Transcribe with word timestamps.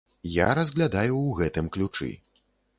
Я 0.35 0.47
разглядаю 0.59 1.13
ў 1.19 1.43
гэтым 1.43 1.71
ключы. 1.79 2.11